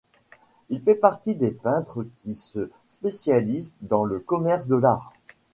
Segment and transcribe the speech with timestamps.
[0.69, 5.13] Il fait partie des peintres qui se spécialisent dans le commerce de l'art.